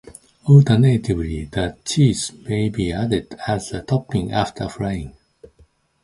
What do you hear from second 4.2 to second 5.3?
after frying.